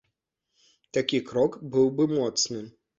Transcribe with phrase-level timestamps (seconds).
[0.99, 2.69] Такі крок быў бы моцны.